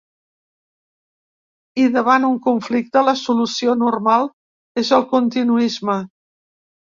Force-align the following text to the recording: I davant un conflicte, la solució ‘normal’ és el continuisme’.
I 1.81 1.85
davant 1.97 2.25
un 2.29 2.39
conflicte, 2.45 3.03
la 3.09 3.13
solució 3.19 3.75
‘normal’ 3.83 4.27
és 4.83 4.91
el 4.99 5.05
continuisme’. 5.13 5.99